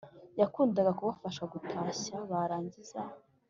yakundaga 0.41 0.91
kubafasha 0.97 1.41
gutashya, 1.53 2.15
barangiza 2.29 2.99